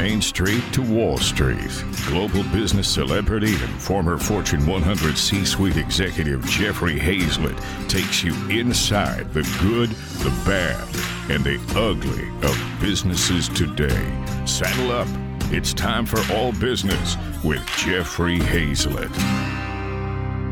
[0.00, 6.42] Main Street to Wall Street, global business celebrity and former Fortune 100 C suite executive
[6.46, 7.54] Jeffrey Hayzlett
[7.86, 9.90] takes you inside the good,
[10.24, 10.88] the bad,
[11.30, 14.10] and the ugly of businesses today.
[14.46, 15.06] Saddle up.
[15.52, 19.14] It's time for All Business with Jeffrey Hayzlett.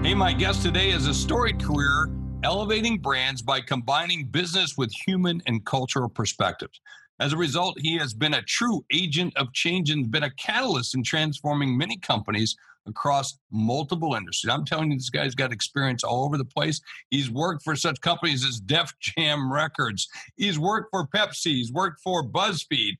[0.04, 2.10] Hey, my guest today is a storied career
[2.42, 6.82] elevating brands by combining business with human and cultural perspectives.
[7.20, 10.94] As a result, he has been a true agent of change and been a catalyst
[10.94, 14.52] in transforming many companies across multiple industries.
[14.52, 16.80] I'm telling you, this guy's got experience all over the place.
[17.10, 22.00] He's worked for such companies as Def Jam Records, he's worked for Pepsi, he's worked
[22.00, 22.98] for BuzzFeed.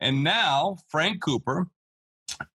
[0.00, 1.68] And now, Frank Cooper,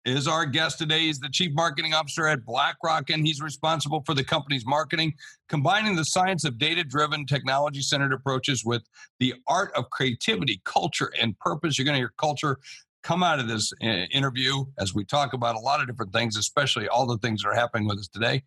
[0.05, 1.01] is our guest today.
[1.01, 5.15] He's the chief marketing officer at BlackRock, and he's responsible for the company's marketing,
[5.49, 8.83] combining the science of data driven, technology centered approaches with
[9.21, 11.79] the art of creativity, culture, and purpose.
[11.79, 12.59] You're going to hear culture
[13.03, 16.37] come out of this uh, interview as we talk about a lot of different things,
[16.37, 18.43] especially all the things that are happening with us today.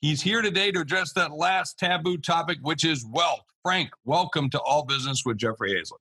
[0.00, 3.44] He's here today to address that last taboo topic, which is wealth.
[3.62, 6.00] Frank, welcome to All Business with Jeffrey Hayzlett.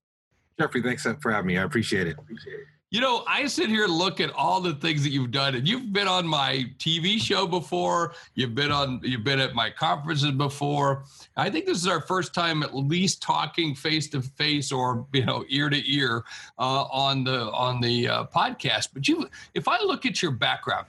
[0.59, 1.58] Jeffrey, thanks for having me.
[1.58, 2.17] I appreciate it.
[2.17, 2.66] Appreciate it.
[2.92, 5.66] You know, I sit here and look at all the things that you've done, and
[5.66, 8.14] you've been on my TV show before.
[8.36, 11.06] You've been on, you've been at my conferences before.
[11.38, 15.25] I think this is our first time, at least, talking face to face or you
[15.25, 16.25] know, ear to ear
[16.59, 18.89] uh, on the on the uh, podcast.
[18.94, 20.86] But you, if I look at your background,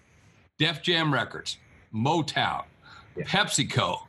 [0.59, 1.59] Def Jam Records,
[1.95, 2.65] Motown,
[3.17, 3.23] yeah.
[3.27, 4.01] PepsiCo,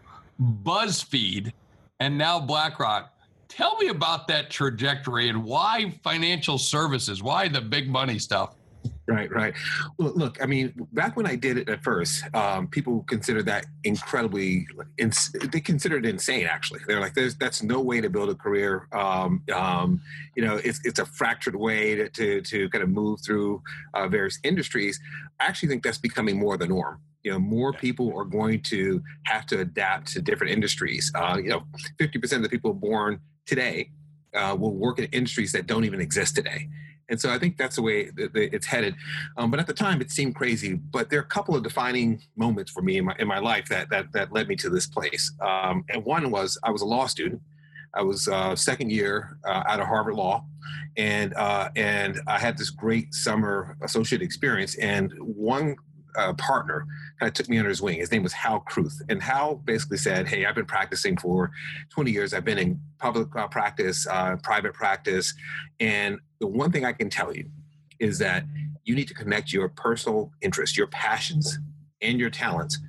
[0.41, 1.53] BuzzFeed,
[1.99, 3.12] and now BlackRock
[3.47, 7.22] Tell me about that trajectory and why financial services?
[7.22, 8.55] Why the big money stuff?
[9.05, 9.53] Right, right.
[9.97, 13.66] Well, look, I mean, back when I did it at first, um, people considered that
[13.83, 14.66] incredibly.
[14.97, 16.45] Ins- they considered it insane.
[16.45, 20.02] Actually, they're like, "There's that's no way to build a career." Um, um,
[20.36, 23.61] you know, it's it's a fractured way to to, to kind of move through
[23.94, 24.99] uh, various industries.
[25.39, 29.02] I actually think that's becoming more the norm you know more people are going to
[29.23, 31.64] have to adapt to different industries uh, you know
[31.98, 33.92] 50% of the people born today
[34.33, 36.70] uh, will work in industries that don't even exist today.
[37.09, 38.95] And so I think that's the way it's headed.
[39.37, 40.76] Um, but at the time, it seemed crazy.
[40.76, 43.67] But there are a couple of defining moments for me in my, in my life
[43.70, 45.31] that, that, that led me to this place.
[45.42, 47.42] Um, and one was I was a law student.
[47.93, 50.45] I was uh, second year uh, out of Harvard Law,
[50.98, 54.75] and uh, and I had this great summer associate experience.
[54.80, 55.75] And one
[56.15, 56.85] uh, partner
[57.19, 57.99] kind of took me under his wing.
[57.99, 59.01] His name was Hal Kruth.
[59.09, 61.51] And Hal basically said, Hey, I've been practicing for
[61.89, 62.33] 20 years.
[62.33, 65.33] I've been in public uh, practice, uh, private practice.
[65.79, 67.49] And the one thing I can tell you
[67.99, 68.45] is that
[68.83, 71.57] you need to connect your personal interests, your passions,
[72.01, 72.80] and your talents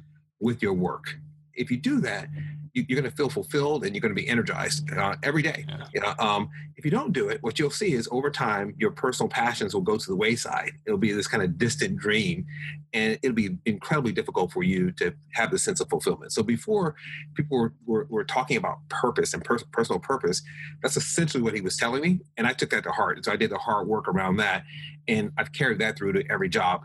[0.41, 1.17] with your work.
[1.55, 2.29] If you do that,
[2.75, 5.65] you, are going to feel fulfilled and you're going to be energized uh, every day.
[5.69, 5.87] Yeah.
[5.95, 8.91] You know, um, if you don't do it, what you'll see is over time, your
[8.91, 10.73] personal passions will go to the wayside.
[10.85, 12.45] It'll be this kind of distant dream,
[12.93, 16.33] and it'll be incredibly difficult for you to have the sense of fulfillment.
[16.33, 16.97] So before
[17.35, 20.43] people were, were, were talking about purpose and per- personal purpose,
[20.83, 23.17] that's essentially what he was telling me, and I took that to heart.
[23.17, 24.65] And so I did the hard work around that,
[25.07, 26.83] and I've carried that through to every job.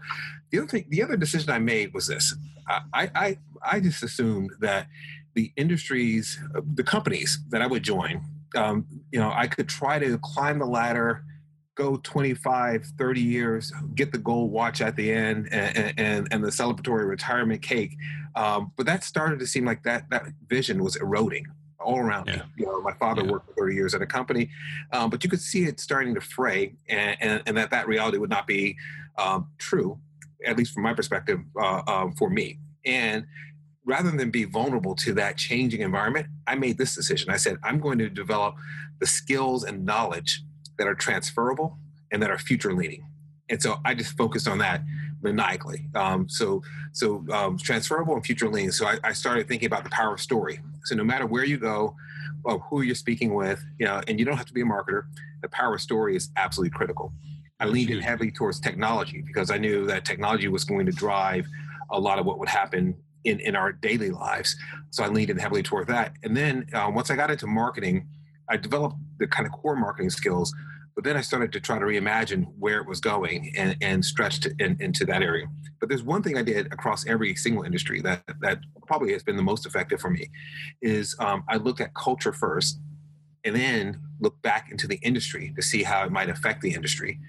[0.52, 2.36] The other thing, the other decision I made was this:
[2.68, 4.88] I I, I just assumed that
[5.34, 6.40] the industries,
[6.74, 8.22] the companies that I would join,
[8.56, 11.24] um, you know, I could try to climb the ladder,
[11.76, 16.50] go 25, 30 years, get the gold watch at the end and, and, and the
[16.50, 17.96] celebratory retirement cake.
[18.36, 21.46] Um, but that started to seem like that, that vision was eroding
[21.80, 22.38] all around yeah.
[22.38, 22.42] me.
[22.58, 23.32] You know, my father yeah.
[23.32, 24.50] worked for 30 years at a company,
[24.92, 28.18] um, but you could see it starting to fray and, and, and that that reality
[28.18, 28.76] would not be
[29.18, 30.00] um, true,
[30.46, 32.60] at least from my perspective, uh, um, for me.
[32.86, 33.26] And
[33.90, 37.32] rather than be vulnerable to that changing environment, I made this decision.
[37.32, 38.56] I said, I'm going to develop
[39.00, 40.44] the skills and knowledge
[40.78, 41.78] that are transferable
[42.12, 43.04] and that are future leading.
[43.50, 44.84] And so I just focused on that
[45.22, 45.88] maniacally.
[45.96, 46.62] Um, so,
[46.94, 48.72] so um, transferable and future leading.
[48.72, 50.60] So I, I, started thinking about the power of story.
[50.86, 51.96] So no matter where you go,
[52.44, 55.04] or who you're speaking with, you know, and you don't have to be a marketer,
[55.42, 57.12] the power of story is absolutely critical.
[57.60, 61.46] I leaned in heavily towards technology because I knew that technology was going to drive
[61.92, 64.56] a lot of what would happen in, in our daily lives.
[64.92, 66.14] So I leaned in heavily toward that.
[66.24, 68.08] And then uh, once I got into marketing,
[68.50, 70.54] I developed the kind of core marketing skills,
[70.96, 74.48] but then I started to try to reimagine where it was going and, and stretched
[74.60, 75.48] in, into that area.
[75.80, 79.38] But there's one thing I did across every single industry that, that probably has been
[79.38, 80.30] the most effective for me
[80.82, 82.80] is um, I looked at culture first
[83.46, 87.20] and then look back into the industry to see how it might affect the industry.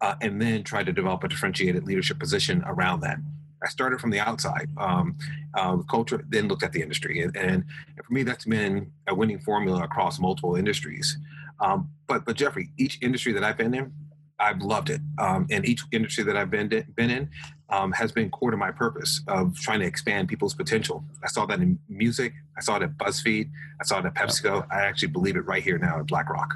[0.00, 3.18] Uh, and then try to develop a differentiated leadership position around that.
[3.62, 5.16] I started from the outside, um,
[5.54, 7.20] uh, culture, then looked at the industry.
[7.22, 7.64] And, and,
[8.04, 11.18] for me, that's been a winning formula across multiple industries.
[11.60, 13.92] Um, but, but Jeffrey, each industry that I've been in,
[14.38, 15.00] I've loved it.
[15.18, 17.30] Um, and each industry that I've been been in
[17.68, 21.04] um, has been core to my purpose of trying to expand people's potential.
[21.22, 22.32] I saw that in music.
[22.56, 23.50] I saw it at BuzzFeed.
[23.80, 24.66] I saw it at PepsiCo.
[24.72, 26.54] I actually believe it right here now at BlackRock.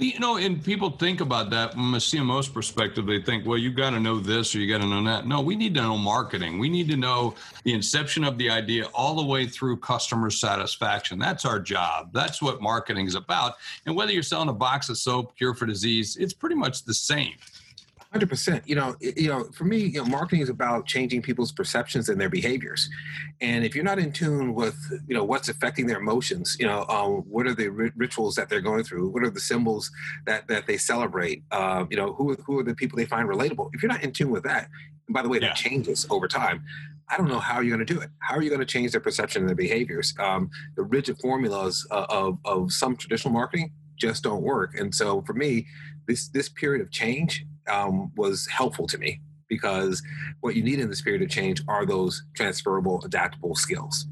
[0.00, 3.04] You know, and people think about that from a CMO's perspective.
[3.04, 5.26] They think, well, you got to know this or you got to know that.
[5.26, 6.60] No, we need to know marketing.
[6.60, 7.34] We need to know
[7.64, 11.18] the inception of the idea all the way through customer satisfaction.
[11.18, 12.10] That's our job.
[12.12, 13.54] That's what marketing is about.
[13.86, 16.94] And whether you're selling a box of soap, cure for disease, it's pretty much the
[16.94, 17.34] same.
[18.18, 18.68] Hundred percent.
[18.68, 22.20] You know, you know, for me, you know, marketing is about changing people's perceptions and
[22.20, 22.90] their behaviors.
[23.40, 24.76] And if you're not in tune with,
[25.06, 28.60] you know, what's affecting their emotions, you know, um, what are the rituals that they're
[28.60, 29.10] going through?
[29.10, 29.92] What are the symbols
[30.26, 31.44] that that they celebrate?
[31.52, 33.70] Uh, you know, who who are the people they find relatable?
[33.72, 34.68] If you're not in tune with that,
[35.06, 35.50] and by the way, yeah.
[35.50, 36.64] that changes over time.
[37.08, 38.10] I don't know how you're going to do it.
[38.18, 40.12] How are you going to change their perception and their behaviors?
[40.18, 44.76] Um, the rigid formulas of, of, of some traditional marketing just don't work.
[44.76, 45.66] And so for me,
[46.08, 50.02] this this period of change um, was helpful to me because
[50.40, 54.06] what you need in the spirit of change are those transferable, adaptable skills.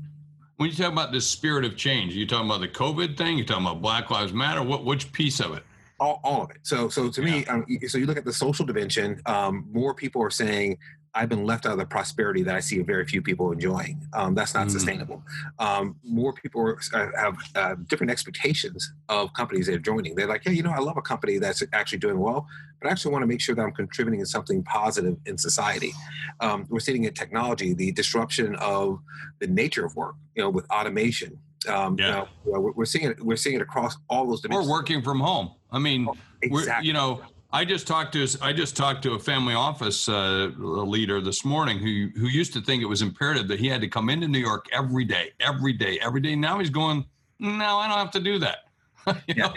[0.57, 3.37] When you talk about the spirit of change, are you talking about the COVID thing?
[3.37, 4.63] You're talking about Black Lives Matter?
[4.63, 5.63] What which piece of it?
[6.01, 6.59] All, all of it.
[6.63, 7.31] So, so to yeah.
[7.31, 9.21] me, um, so you look at the social dimension.
[9.27, 10.79] Um, more people are saying
[11.17, 14.07] I've been left out of the prosperity that I see very few people enjoying.
[14.13, 14.71] Um, that's not mm.
[14.71, 15.23] sustainable.
[15.59, 20.15] Um, more people are, uh, have uh, different expectations of companies they're joining.
[20.15, 22.47] They're like, yeah, you know, I love a company that's actually doing well,
[22.81, 25.93] but I actually want to make sure that I'm contributing in something positive in society.
[26.41, 29.01] Um, we're seeing in technology the disruption of
[29.41, 31.39] the nature of work, you know, with automation.
[31.67, 32.27] Um, yeah.
[32.45, 33.21] You know, we're seeing it.
[33.25, 34.69] We're seeing it across all those dimensions.
[34.69, 35.53] We're working from home.
[35.73, 36.87] I mean, oh, exactly.
[36.87, 37.23] you know,
[37.57, 41.79] I just talked to I just talked to a family office uh, leader this morning
[41.79, 44.39] who who used to think it was imperative that he had to come into New
[44.39, 46.37] York every day, every day, every day.
[46.37, 47.07] Now he's going,
[47.39, 48.59] no, I don't have to do that.
[49.07, 49.47] you yeah.
[49.47, 49.55] know,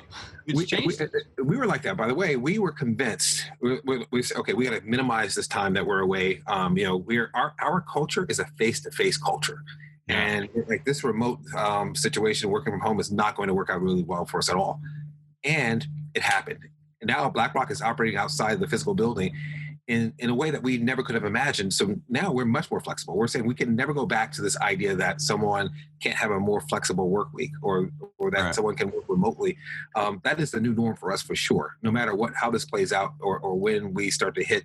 [0.48, 1.08] we, we, uh,
[1.44, 2.38] we, were like that, by the way.
[2.38, 3.44] We were convinced.
[3.60, 6.42] We, we, we said, okay, we got to minimize this time that we're away.
[6.48, 9.62] Um, you know, we're our our culture is a face to face culture.
[10.08, 13.82] And like this remote um, situation, working from home is not going to work out
[13.82, 14.80] really well for us at all.
[15.44, 15.86] And
[16.16, 16.60] it happened
[17.04, 19.34] now BlackRock is operating outside the physical building
[19.90, 21.74] in, in a way that we never could have imagined.
[21.74, 23.18] So now we're much more flexible.
[23.18, 26.40] We're saying we can never go back to this idea that someone can't have a
[26.40, 28.56] more flexible work week or or that right.
[28.56, 29.58] someone can work remotely.
[29.96, 31.76] Um, that is the new norm for us for sure.
[31.82, 34.64] No matter what how this plays out or, or when we start to hit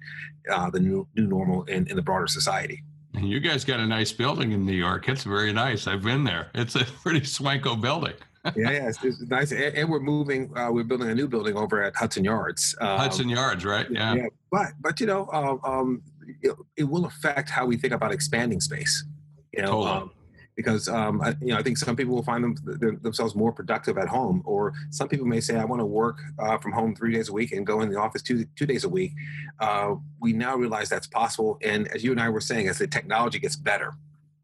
[0.52, 2.84] uh, the new new normal in, in the broader society.
[3.18, 5.08] You guys got a nice building in New York.
[5.08, 5.86] It's very nice.
[5.86, 6.50] I've been there.
[6.54, 8.14] It's a pretty swanko building
[8.56, 10.56] yeah, yeah, it's, it's nice, and, and, we're moving.
[10.56, 12.74] Uh, we're building a new building over at Hudson Yards.
[12.80, 13.86] Um, Hudson Yards, right?
[13.90, 14.14] Yeah.
[14.14, 14.26] yeah.
[14.50, 16.02] But but you know, um, um
[16.42, 19.04] it, it, will affect how we think about expanding space.
[19.52, 19.90] You know, totally.
[19.90, 20.10] um,
[20.56, 23.96] because um, I, you know I think some people will find them, themselves more productive
[23.96, 27.12] at home, or some people may say I want to work uh, from home three
[27.14, 29.12] days a week and go in the office two two days a week.
[29.58, 32.86] Uh, we now realize that's possible, and as you and I were saying, as the
[32.86, 33.94] technology gets better.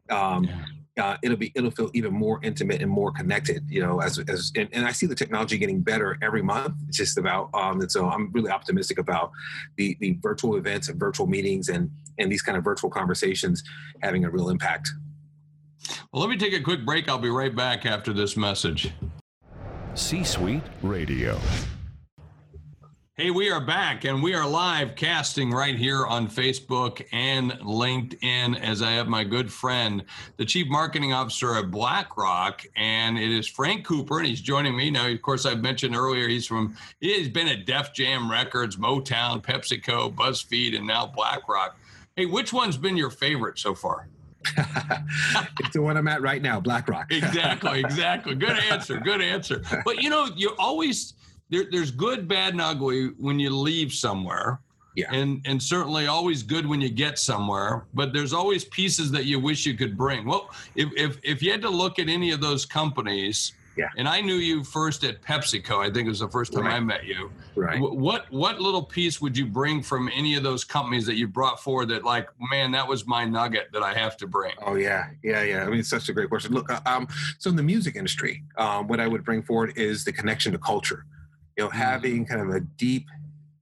[0.09, 0.65] Um, yeah
[0.99, 4.51] uh, it'll be it'll feel even more intimate and more connected you know as, as
[4.57, 6.75] and, and i see the technology getting better every month.
[6.87, 9.31] It's just about um and so i'm really optimistic about
[9.77, 13.63] the the virtual events and virtual meetings and and these kind of virtual conversations
[14.01, 14.89] having a real impact.
[16.11, 17.07] Well let me take a quick break.
[17.09, 18.91] I'll be right back after this message.
[19.95, 21.39] C suite radio
[23.17, 28.57] Hey, we are back and we are live casting right here on Facebook and LinkedIn
[28.57, 30.05] as I have my good friend,
[30.37, 34.89] the Chief Marketing Officer at BlackRock, and it is Frank Cooper, and he's joining me
[34.89, 35.09] now.
[35.09, 40.15] Of course, I've mentioned earlier he's from he's been at Def Jam Records, Motown, PepsiCo,
[40.15, 41.77] BuzzFeed, and now BlackRock.
[42.15, 44.07] Hey, which one's been your favorite so far?
[45.59, 47.11] it's the one I'm at right now, BlackRock.
[47.11, 48.35] exactly, exactly.
[48.35, 49.01] Good answer.
[49.01, 49.61] Good answer.
[49.83, 51.13] But you know, you always
[51.51, 54.59] there, there's good, bad, and ugly when you leave somewhere.
[54.95, 55.13] Yeah.
[55.13, 59.39] And and certainly always good when you get somewhere, but there's always pieces that you
[59.39, 60.25] wish you could bring.
[60.25, 63.87] Well, if if if you had to look at any of those companies, yeah.
[63.95, 65.77] And I knew you first at PepsiCo.
[65.77, 66.75] I think it was the first time right.
[66.75, 67.31] I met you.
[67.55, 67.79] Right.
[67.79, 71.61] What what little piece would you bring from any of those companies that you brought
[71.63, 74.55] forward that like, man, that was my nugget that I have to bring?
[74.65, 75.63] Oh yeah, yeah, yeah.
[75.63, 76.53] I mean, it's such a great question.
[76.53, 77.07] Look, uh, um,
[77.39, 80.57] so in the music industry, um, what I would bring forward is the connection to
[80.57, 81.05] culture
[81.57, 83.07] you know, having kind of a deep,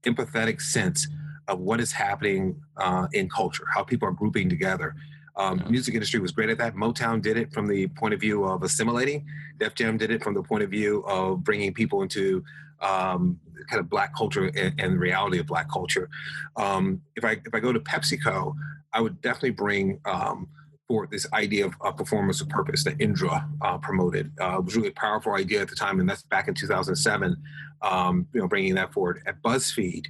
[0.03, 1.07] empathetic sense
[1.47, 4.95] of what is happening uh, in culture, how people are grouping together.
[5.35, 5.69] Um, yeah.
[5.69, 6.75] Music industry was great at that.
[6.75, 9.25] Motown did it from the point of view of assimilating.
[9.57, 12.43] Def Jam did it from the point of view of bringing people into
[12.81, 16.09] um, kind of black culture and, and, the reality of black culture.
[16.55, 18.53] Um, if I if I go to PepsiCo,
[18.93, 20.47] I would definitely bring um,
[20.89, 24.31] for this idea of uh, performance of purpose that Indra uh, promoted.
[24.41, 27.37] Uh, it was really a powerful idea at the time, and that's back in 2007.
[27.81, 30.07] Um, you know, bringing that forward at BuzzFeed.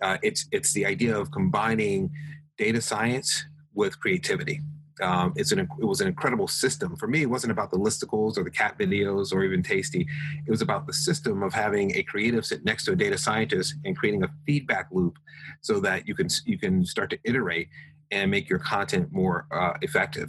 [0.00, 2.10] Uh, it's it's the idea of combining
[2.56, 3.44] data science
[3.74, 4.60] with creativity.
[5.00, 7.22] Um, it's an it was an incredible system for me.
[7.22, 10.06] It wasn't about the listicles or the cat videos or even Tasty.
[10.46, 13.76] It was about the system of having a creative sit next to a data scientist
[13.84, 15.18] and creating a feedback loop,
[15.62, 17.68] so that you can you can start to iterate
[18.10, 20.28] and make your content more uh, effective.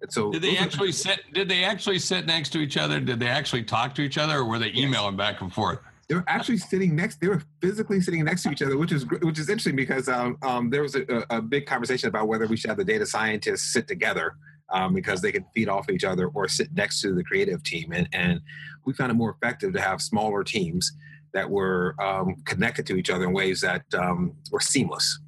[0.00, 1.20] And so, did they actually are, sit?
[1.32, 3.00] Did they actually sit next to each other?
[3.00, 5.18] Did they actually talk to each other, or were they emailing yes.
[5.18, 5.78] back and forth?
[6.08, 7.20] They were actually sitting next.
[7.20, 10.36] They were physically sitting next to each other, which is which is interesting because um,
[10.42, 13.72] um, there was a, a, big conversation about whether we should have the data scientists
[13.72, 14.34] sit together
[14.70, 17.92] um, because they could feed off each other or sit next to the creative team,
[17.92, 18.40] and and
[18.84, 20.92] we found it more effective to have smaller teams
[21.32, 25.20] that were um, connected to each other in ways that um, were seamless.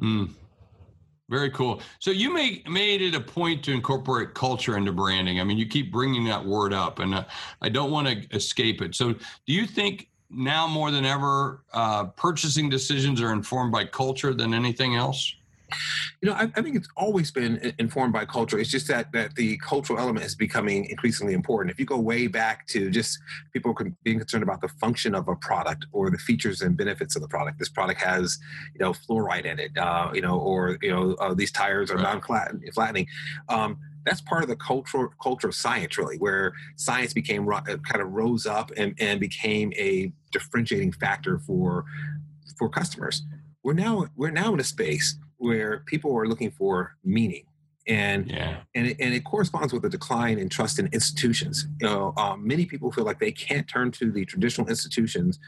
[0.00, 0.30] Mm.
[1.32, 1.80] Very cool.
[1.98, 5.40] So you make, made it a point to incorporate culture into branding.
[5.40, 7.24] I mean, you keep bringing that word up, and uh,
[7.62, 8.94] I don't want to escape it.
[8.94, 14.34] So, do you think now more than ever, uh, purchasing decisions are informed by culture
[14.34, 15.34] than anything else?
[16.20, 18.58] You know, I, I, think it's always been informed by culture.
[18.58, 21.72] It's just that that the cultural element is becoming increasingly important.
[21.72, 23.18] If you go way back to just
[23.52, 27.22] people being concerned about the function of a product or the features and benefits of
[27.22, 28.38] the product, this product has
[28.74, 31.96] you know fluoride in it, uh, you know, or you know uh, these tires are
[31.96, 32.20] right.
[32.22, 33.06] non-flattening.
[33.48, 38.00] Um, that's part of the cultural culture of science, really, where science became uh, kind
[38.00, 41.84] of rose up and, and became a differentiating factor for
[42.58, 43.22] for customers.
[43.62, 47.44] We're now we're now in a space where people are looking for meaning
[47.88, 48.58] and yeah.
[48.74, 51.66] and it, and it corresponds with a decline in trust in institutions.
[51.80, 55.40] You know, um, many people feel like they can't turn to the traditional institutions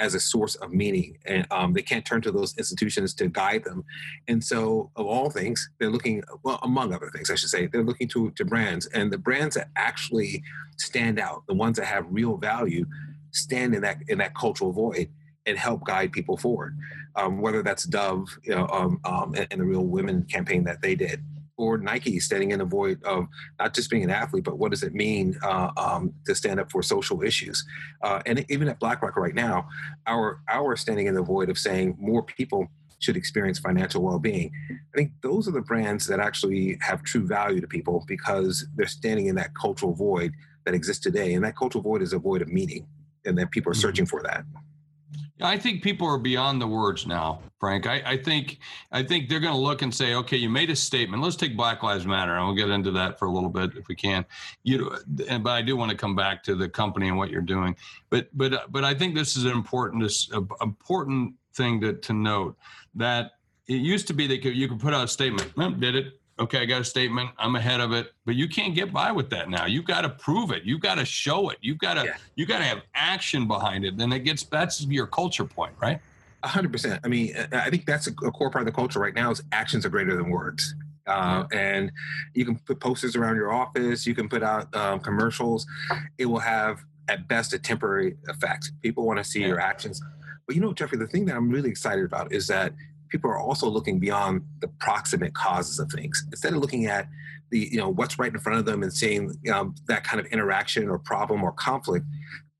[0.00, 3.62] as a source of meaning, and um, they can't turn to those institutions to guide
[3.64, 3.84] them.
[4.26, 7.84] And so, of all things, they're looking well, among other things, I should say, they're
[7.84, 10.42] looking to to brands, and the brands that actually
[10.78, 12.84] stand out, the ones that have real value,
[13.30, 15.08] stand in that in that cultural void
[15.46, 16.76] and help guide people forward.
[17.14, 20.82] Um, whether that's Dove, you know, um, um, and, and, the Real Women campaign that
[20.82, 21.24] they did,
[21.56, 23.26] or Nike standing in the void of
[23.58, 26.70] not just being an athlete, but what does it mean uh, um, to stand up
[26.70, 27.64] for social issues?
[28.02, 29.66] Uh, and even at BlackRock right now,
[30.06, 34.50] our our standing in the void of saying more people should experience financial well-being.
[34.70, 38.86] I think those are the brands that actually have true value to people because they're
[38.86, 40.32] standing in that cultural void
[40.64, 42.86] that exists today, and that cultural void is a void of meaning,
[43.24, 43.80] and that people are mm-hmm.
[43.80, 44.44] searching for that.
[45.40, 47.86] I think people are beyond the words now, Frank.
[47.86, 48.58] I, I think
[48.90, 51.22] I think they're going to look and say, okay, you made a statement.
[51.22, 53.86] Let's take Black Lives Matter, and we'll get into that for a little bit if
[53.88, 54.24] we can.
[54.62, 57.76] You, but I do want to come back to the company and what you're doing.
[58.08, 60.30] But but uh, but I think this is an important this
[60.62, 62.56] important thing to to note
[62.94, 63.32] that
[63.68, 66.64] it used to be that you could put out a statement, did it, okay, I
[66.66, 69.66] got a statement, I'm ahead of it, but you can't get by with that now.
[69.66, 70.64] You've got to prove it.
[70.64, 71.58] You've got to show it.
[71.60, 72.16] You've got to yeah.
[72.34, 73.96] you got to have action behind it.
[73.96, 75.98] Then it gets that's your culture point, right?
[76.42, 77.00] A hundred percent.
[77.04, 79.86] I mean, I think that's a, core part of the culture right now is actions
[79.86, 80.74] are greater than words.
[81.06, 81.92] Uh, and
[82.34, 84.06] you can put posters around your office.
[84.06, 85.64] You can put out um, commercials.
[86.18, 88.72] It will have, at best, a temporary effect.
[88.82, 89.48] People want to see yeah.
[89.48, 90.02] your actions.
[90.46, 92.72] But you know, Jeffrey, the thing that I'm really excited about is that
[93.08, 96.24] people are also looking beyond the proximate causes of things.
[96.30, 97.08] Instead of looking at
[97.50, 100.26] the, you know, what's right in front of them and seeing um, that kind of
[100.26, 102.04] interaction or problem or conflict,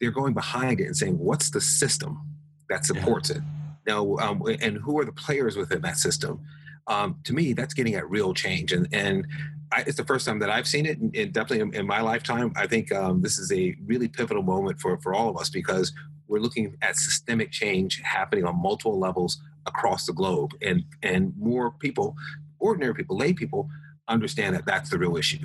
[0.00, 2.20] they're going behind it and saying, what's the system
[2.68, 3.36] that supports yeah.
[3.36, 3.42] it?
[3.86, 6.40] Now, um, and who are the players within that system?
[6.88, 8.72] Um, to me, that's getting at real change.
[8.72, 9.26] And, and
[9.72, 12.00] I, it's the first time that I've seen it, and, and definitely in, in, my
[12.00, 12.52] lifetime.
[12.56, 15.92] I think um, this is a really pivotal moment for, for all of us because
[16.28, 21.72] we're looking at systemic change happening on multiple levels across the globe, and and more
[21.72, 22.16] people,
[22.58, 23.68] ordinary people, lay people,
[24.08, 25.38] understand that that's the real issue.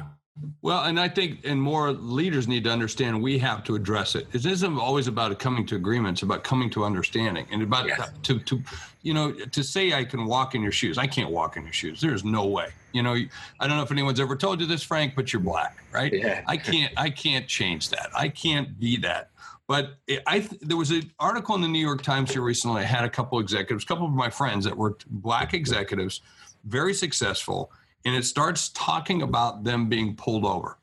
[0.62, 4.28] Well, and I think, and more leaders need to understand we have to address it.
[4.32, 8.12] It isn't always about coming to agreements, about coming to understanding, and about yes.
[8.24, 8.64] to to,
[9.02, 10.98] you know, to say I can walk in your shoes.
[10.98, 12.00] I can't walk in your shoes.
[12.00, 12.70] There's no way.
[12.94, 13.14] You know,
[13.60, 16.12] I don't know if anyone's ever told you this, Frank, but you're black, right?
[16.12, 16.44] Yeah.
[16.48, 16.94] I can't.
[16.98, 18.10] I can't change that.
[18.16, 19.31] I can't be that.
[19.72, 22.82] But it, I there was an article in the New York Times here recently.
[22.82, 26.20] I had a couple executives, a couple of my friends that were black executives,
[26.66, 27.72] very successful,
[28.04, 30.78] and it starts talking about them being pulled over,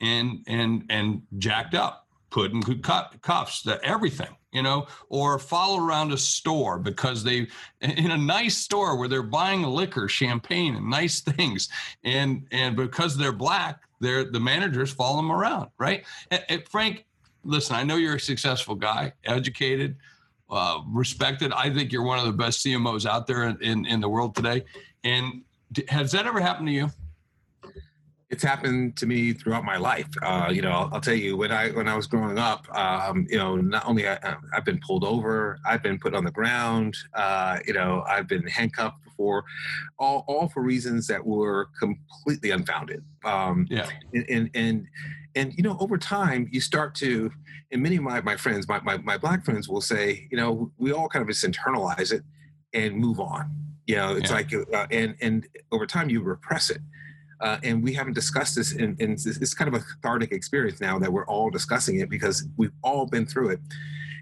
[0.00, 6.10] and and and jacked up, put in cuffs, that everything, you know, or follow around
[6.10, 7.48] a store because they
[7.82, 11.68] in a nice store where they're buying liquor, champagne, and nice things,
[12.02, 16.06] and and because they're black, they're the managers follow them around, right?
[16.30, 17.04] And, and Frank,
[17.44, 19.96] listen, I know you're a successful guy, educated,
[20.50, 21.52] uh, respected.
[21.52, 24.34] I think you're one of the best CMOs out there in, in, in the world
[24.34, 24.64] today.
[25.04, 25.42] And
[25.88, 26.90] has that ever happened to you?
[28.32, 30.08] it's happened to me throughout my life.
[30.22, 33.26] Uh, you know, I'll, I'll, tell you when I when I was growing up, um,
[33.28, 34.18] you know, not only I,
[34.54, 36.96] have been pulled over, I've been put on the ground.
[37.12, 39.44] Uh, you know, I've been handcuffed before,
[39.98, 43.04] all all for reasons that were completely unfounded.
[43.22, 44.86] Um, yeah, and, and and
[45.34, 47.30] and you know, over time, you start to,
[47.70, 50.70] and many of my my friends, my my, my black friends, will say, you know,
[50.78, 52.22] we all kind of just internalize it
[52.72, 53.50] and move on.
[53.86, 54.36] You know, it's yeah.
[54.36, 56.80] like, uh, and and over time, you repress it
[57.42, 60.98] uh, and we haven't discussed this in, in it's kind of a cathartic experience now
[60.98, 63.60] that we're all discussing it because we've all been through it.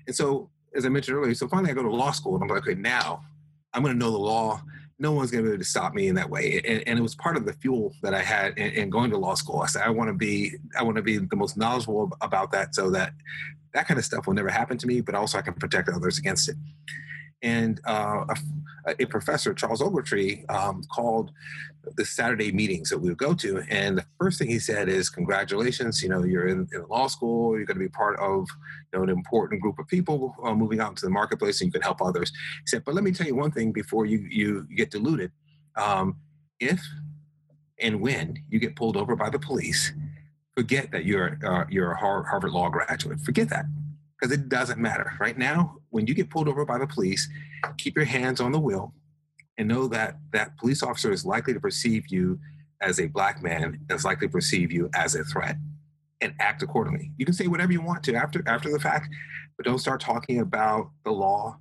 [0.07, 2.49] And so, as I mentioned earlier, so finally I go to law school and I'm
[2.49, 3.23] like, okay, now
[3.75, 4.62] I'm going to know the law.
[5.00, 6.61] No one's going to be able to stop me in that way.
[6.64, 9.19] And, and it was part of the fuel that I had in, in going to
[9.19, 9.61] law school.
[9.61, 12.75] I said, I want to be, I want to be the most knowledgeable about that
[12.75, 13.12] so that
[13.75, 16.19] that kind of stuff will never happen to me, but also I can protect others
[16.19, 16.57] against it.
[17.42, 18.26] And uh,
[18.87, 21.33] a, a, professor, Charles Ogletree, um, called
[21.96, 23.62] the Saturday meetings that we would go to.
[23.68, 27.56] And the first thing he said is, Congratulations, you know, you're in, in law school,
[27.56, 28.46] you're going to be part of
[28.92, 31.72] you know, an important group of people uh, moving out into the marketplace and you
[31.72, 32.30] can help others.
[32.30, 35.32] He said, But let me tell you one thing before you, you get deluded.
[35.76, 36.16] Um,
[36.58, 36.80] if
[37.78, 39.92] and when you get pulled over by the police,
[40.54, 43.20] forget that you're, uh, you're a Harvard Law graduate.
[43.20, 43.64] Forget that
[44.20, 45.14] because it doesn't matter.
[45.18, 47.28] Right now, when you get pulled over by the police,
[47.78, 48.92] keep your hands on the wheel
[49.61, 52.40] and know that that police officer is likely to perceive you
[52.81, 55.57] as a black man, is likely to perceive you as a threat
[56.23, 57.12] and act accordingly.
[57.19, 59.11] You can say whatever you want to after after the fact,
[59.57, 61.59] but don't start talking about the law,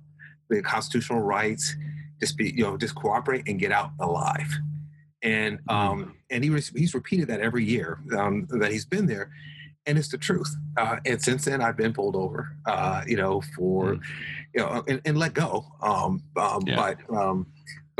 [0.48, 1.76] the constitutional rights.
[2.20, 4.50] Just be, you know, just cooperate and get out alive.
[5.22, 5.70] And mm-hmm.
[5.70, 9.30] um, and he he's repeated that every year um, that he's been there,
[9.84, 10.56] and it's the truth.
[10.78, 14.00] Uh, and since then, I've been pulled over, uh, you know, for, mm.
[14.54, 15.66] you know, and, and let go.
[15.82, 16.76] Um, um, yeah.
[16.76, 17.46] But, um,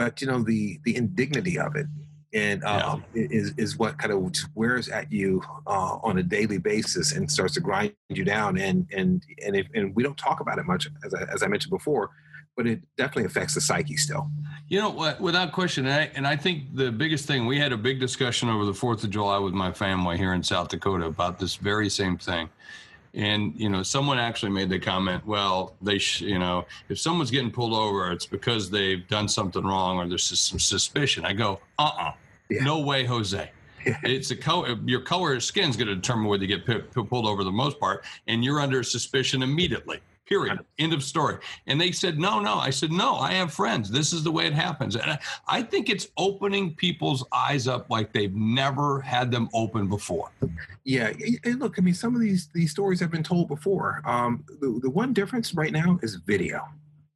[0.01, 1.87] but you know, the the indignity of it,
[2.33, 3.27] and um, yeah.
[3.31, 7.53] is is what kind of wears at you uh, on a daily basis and starts
[7.55, 8.57] to grind you down.
[8.57, 11.49] And and and if, and we don't talk about it much, as I, as I
[11.49, 12.11] mentioned before
[12.57, 14.29] but it definitely affects the psyche still.
[14.69, 17.77] You know, without question, and I, and I think the biggest thing we had a
[17.77, 21.39] big discussion over the Fourth of July with my family here in South Dakota about
[21.39, 22.51] this very same thing.
[23.15, 27.31] And you know, someone actually made the comment, "Well, they, sh- you know, if someone's
[27.31, 31.61] getting pulled over, it's because they've done something wrong or there's some suspicion." I go,
[31.79, 32.13] "Uh-uh,
[32.49, 32.63] yeah.
[32.63, 33.51] no way, Jose."
[34.03, 36.75] it's a color your color of skin is going to determine whether you get p-
[36.75, 40.61] p- pulled over the most part and you're under suspicion immediately period.
[40.79, 41.39] End of story.
[41.67, 42.55] And they said no no.
[42.55, 43.91] I said no i have friends.
[43.91, 44.97] This is the way it happens.
[44.97, 49.89] And i, I think it's opening people's eyes up like they've never had them open
[49.89, 50.31] before.
[50.85, 51.13] Yeah
[51.45, 54.01] and look i mean some of these these stories have been told before.
[54.07, 56.65] Um, the, the one difference right now is video.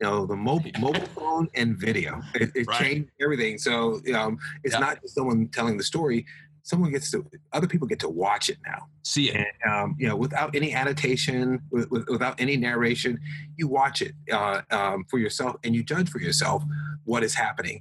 [0.01, 2.21] You know the mobile mobile phone and video.
[2.35, 2.81] It, it right.
[2.81, 3.59] changed everything.
[3.59, 6.27] So um, it's not just someone telling the story
[6.65, 8.89] someone gets to other people get to watch it now.
[9.05, 9.37] See it.
[9.37, 13.21] And, um, you know without any annotation with, with, without any narration
[13.57, 16.65] you watch it uh, um, for yourself and you judge for yourself
[17.05, 17.81] what is happening.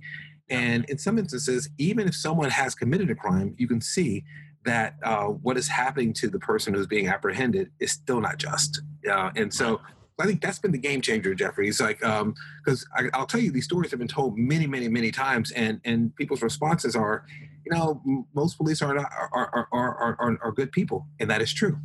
[0.50, 4.24] And in some instances even if someone has committed a crime you can see
[4.65, 8.82] that uh, what is happening to the person who's being apprehended is still not just.
[9.10, 9.82] Uh, and so
[10.19, 11.67] I think that's been the game changer, Jeffrey.
[11.67, 15.12] It's like because um, I'll tell you these stories have been told many, many, many
[15.12, 17.26] times, and and people's responses are,
[17.65, 18.02] you know,
[18.34, 21.78] most police are not, are, are, are, are, are good people, and that is true.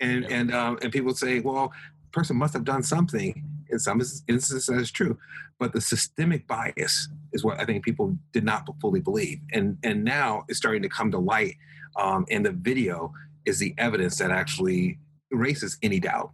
[0.00, 0.36] And yeah.
[0.36, 1.72] and um, and people say, well,
[2.12, 3.44] person must have done something.
[3.68, 5.18] In some instances, that is true,
[5.58, 10.04] but the systemic bias is what I think people did not fully believe, and and
[10.04, 11.56] now it's starting to come to light.
[11.98, 13.12] Um, and the video
[13.44, 14.98] is the evidence that actually
[15.32, 16.30] erases any doubt.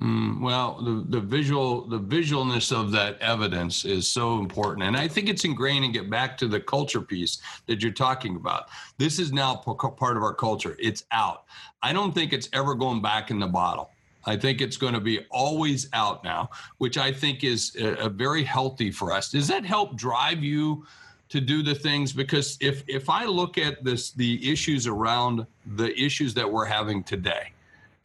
[0.00, 5.08] Mm, well, the, the visual the visualness of that evidence is so important, and I
[5.08, 5.84] think it's ingrained.
[5.84, 8.68] And get back to the culture piece that you're talking about.
[8.96, 10.76] This is now part of our culture.
[10.78, 11.44] It's out.
[11.82, 13.90] I don't think it's ever going back in the bottle.
[14.24, 18.08] I think it's going to be always out now, which I think is a, a
[18.08, 19.30] very healthy for us.
[19.30, 20.86] Does that help drive you
[21.28, 22.12] to do the things?
[22.12, 25.44] Because if if I look at this, the issues around
[25.76, 27.52] the issues that we're having today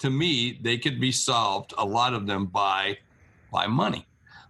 [0.03, 2.97] to me, they could be solved, a lot of them, by,
[3.53, 4.05] by money,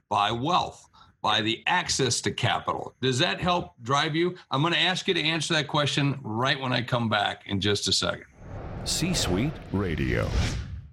[0.09, 0.89] by wealth,
[1.21, 2.95] by the access to capital.
[3.03, 4.35] Does that help drive you?
[4.49, 7.61] I'm going to ask you to answer that question right when I come back in
[7.61, 8.25] just a second.
[8.83, 10.27] C Suite Radio.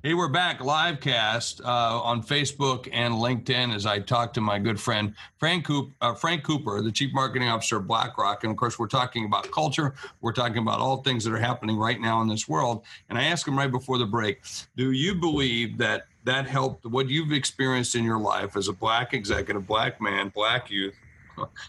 [0.02, 4.58] Hey, we're back live cast uh, on Facebook and LinkedIn as I talk to my
[4.58, 8.42] good friend Frank, Coop, uh, Frank Cooper, the Chief Marketing Officer of BlackRock.
[8.42, 9.92] And of course, we're talking about culture.
[10.22, 12.82] We're talking about all things that are happening right now in this world.
[13.10, 14.40] And I asked him right before the break
[14.74, 19.12] Do you believe that that helped what you've experienced in your life as a black
[19.12, 20.94] executive, black man, black youth?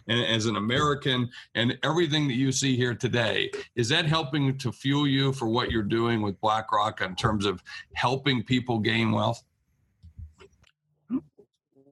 [0.08, 5.08] As an American and everything that you see here today, is that helping to fuel
[5.08, 7.62] you for what you're doing with BlackRock in terms of
[7.94, 9.44] helping people gain wealth?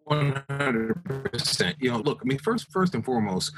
[0.05, 1.75] One hundred percent.
[1.79, 2.19] You know, look.
[2.23, 3.53] I mean, first, first and foremost,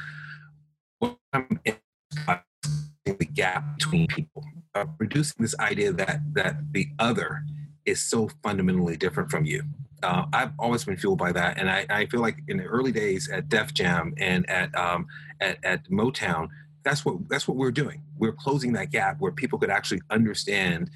[1.31, 4.43] I'm the gap between people,
[4.75, 7.43] uh, reducing this idea that that the other
[7.85, 9.63] is so fundamentally different from you
[10.03, 12.91] uh, I've always been fueled by that, and I, I, feel like in the early
[12.91, 15.07] days at Def Jam and at um,
[15.39, 16.49] at, at Motown,
[16.83, 18.01] that's what that's what we're doing.
[18.17, 20.89] We're closing that gap where people could actually understand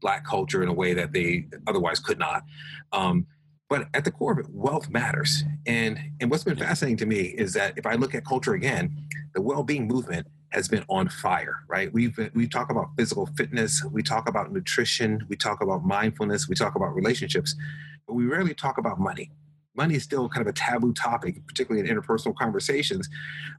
[0.00, 2.44] Black culture in a way that they otherwise could not.
[2.92, 3.26] Um,
[3.68, 5.44] but at the core of it, wealth matters.
[5.66, 8.96] And and what's been fascinating to me is that if I look at culture again,
[9.34, 11.92] the well-being movement has been on fire, right?
[11.92, 16.54] We've we talk about physical fitness, we talk about nutrition, we talk about mindfulness, we
[16.54, 17.56] talk about relationships
[18.06, 19.30] but we rarely talk about money.
[19.74, 23.08] Money is still kind of a taboo topic, particularly in interpersonal conversations.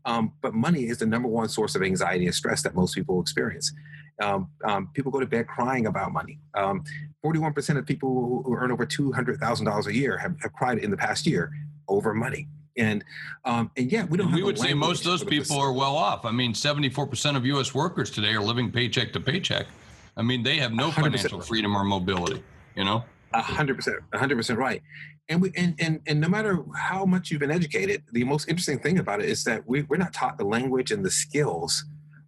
[0.06, 3.20] Um, but money is the number one source of anxiety and stress that most people
[3.20, 3.74] experience.
[4.22, 6.40] Um, um, people go to bed crying about money.
[6.56, 10.98] 41% um, of people who earn over $200,000 a year have, have cried in the
[10.98, 11.52] past year
[11.88, 12.48] over money
[12.78, 13.04] and
[13.46, 14.32] um, and yeah, we don't.
[14.32, 16.26] we would say most of those people are well off.
[16.26, 17.74] I mean, seventy four percent of U.S.
[17.74, 19.68] workers today are living paycheck to paycheck.
[20.16, 22.42] I mean, they have no financial freedom or mobility.
[22.76, 24.82] You know, a hundred percent, a hundred percent right.
[25.30, 28.80] And we and, and and no matter how much you've been educated, the most interesting
[28.80, 31.86] thing about it is that we, we're not taught the language and the skills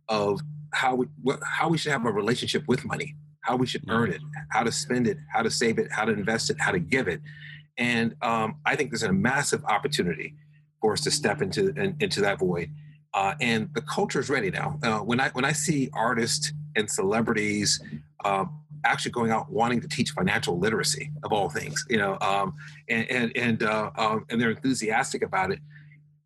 [0.07, 0.39] of
[0.73, 4.11] how we what, how we should have a relationship with money, how we should earn
[4.11, 6.79] it, how to spend it, how to save it, how to invest it, how to
[6.79, 7.21] give it.
[7.77, 10.35] And um, I think there's a massive opportunity
[10.81, 12.69] for us to step into in, into that void.
[13.13, 14.77] Uh, and the culture is ready now.
[14.83, 17.81] Uh, when I when I see artists and celebrities
[18.23, 22.53] um, actually going out wanting to teach financial literacy of all things, you know, um,
[22.89, 25.59] and and and, uh, um, and they're enthusiastic about it.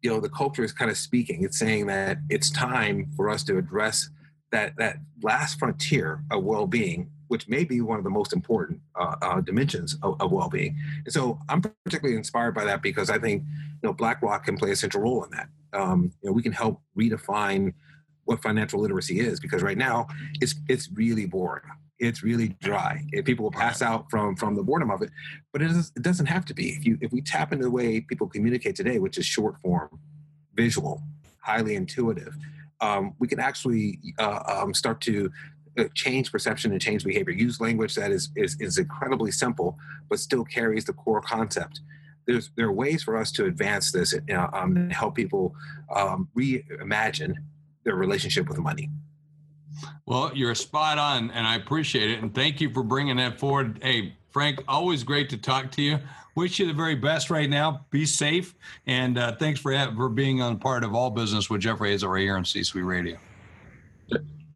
[0.01, 1.43] You know, the culture is kind of speaking.
[1.43, 4.09] It's saying that it's time for us to address
[4.51, 9.15] that that last frontier of well-being, which may be one of the most important uh,
[9.21, 10.77] uh, dimensions of, of, well-being.
[11.05, 14.71] And so, I'm particularly inspired by that because I think you know BlackRock can play
[14.71, 15.47] a central role in that.
[15.73, 17.73] Um, you know, we can help redefine
[18.25, 20.07] what financial literacy is because right now
[20.41, 21.63] it's it's really boring
[21.99, 23.05] it's really dry.
[23.13, 25.11] And people will pass out from from the boredom of it.
[25.51, 26.69] But it, is, it doesn't have to be.
[26.69, 29.99] If you if we tap into the way people communicate today, which is short form,
[30.55, 31.03] visual,
[31.41, 32.35] highly intuitive,
[32.81, 35.31] um, we can actually uh, um, start to
[35.93, 37.33] change perception and change behavior.
[37.33, 39.77] Use language that is, is is incredibly simple,
[40.09, 41.81] but still carries the core concept.
[42.25, 45.55] There's there are ways for us to advance this uh, um, and help people
[45.95, 47.35] um, reimagine
[47.83, 48.89] their relationship with money.
[50.05, 52.21] Well, you're spot on, and I appreciate it.
[52.21, 53.79] And thank you for bringing that forward.
[53.81, 55.99] Hey, Frank, always great to talk to you.
[56.35, 57.85] Wish you the very best right now.
[57.89, 58.55] Be safe,
[58.85, 62.21] and uh, thanks for for being on part of all business with Jeffrey Hayzlett right
[62.21, 63.17] here on C Suite Radio.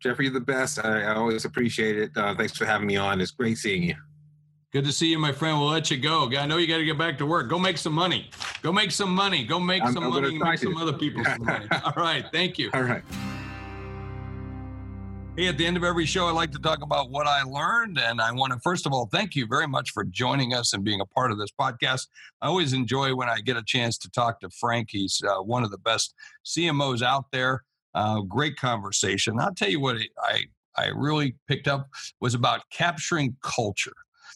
[0.03, 0.83] Jeffrey, you're the best.
[0.83, 2.11] I, I always appreciate it.
[2.17, 3.21] Uh, thanks for having me on.
[3.21, 3.95] It's great seeing you.
[4.73, 5.57] Good to see you, my friend.
[5.57, 6.29] We'll let you go.
[6.37, 7.49] I know you got to get back to work.
[7.49, 8.29] Go make some money.
[8.61, 9.45] Go make some money.
[9.45, 10.37] Go make I'm, some I'm money.
[10.37, 11.67] Make some other people some money.
[11.85, 12.25] All right.
[12.33, 12.69] Thank you.
[12.73, 13.01] All right.
[15.37, 17.97] Hey, at the end of every show, I like to talk about what I learned.
[17.97, 20.83] And I want to, first of all, thank you very much for joining us and
[20.83, 22.07] being a part of this podcast.
[22.41, 24.89] I always enjoy when I get a chance to talk to Frank.
[24.91, 26.13] He's uh, one of the best
[26.45, 27.63] CMOs out there.
[27.93, 29.39] Uh, great conversation.
[29.39, 30.45] I'll tell you what I,
[30.77, 31.87] I really picked up
[32.19, 33.93] was about capturing culture.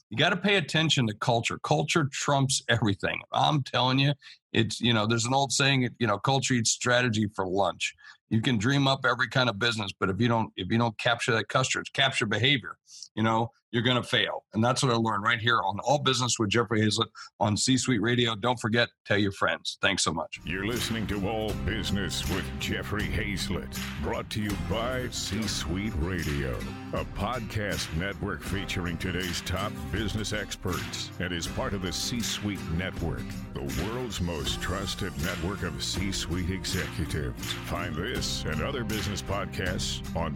[0.10, 1.60] You got to pay attention to culture.
[1.63, 3.20] Culture trumps everything.
[3.34, 4.13] I'm telling you,
[4.54, 7.93] it's, you know, there's an old saying, you know, culture eats strategy for lunch
[8.30, 10.98] you can dream up every kind of business but if you don't if you don't
[10.98, 12.78] capture that customer capture behavior
[13.15, 14.43] you know you're going to fail.
[14.53, 17.08] And that's what i learned right here on all business with jeffrey Hayzlett
[17.39, 18.36] on c suite radio.
[18.36, 19.77] Don't forget tell your friends.
[19.82, 20.39] Thanks so much.
[20.45, 26.58] You're listening to all business with jeffrey Hayzlett, brought to you by c suite radio
[26.93, 32.62] a podcast network featuring today's top business experts and is part of the c suite
[32.77, 37.53] network the world's most trusted network of c suite executives.
[37.65, 40.36] Find this and other business podcasts on